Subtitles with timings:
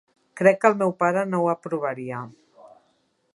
[0.39, 2.23] Crec que el meu pare no ho aprovaria